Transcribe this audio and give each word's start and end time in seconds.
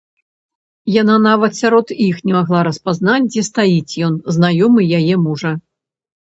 Яна 1.01 1.17
нават 1.25 1.51
сярод 1.61 1.93
іх 2.05 2.15
не 2.29 2.33
магла 2.37 2.61
распазнаць, 2.69 3.19
дзе 3.31 3.43
стаіць 3.49 3.93
ён, 4.09 4.17
знаёмы 4.39 4.81
яе 5.03 5.15
мужа. 5.29 5.51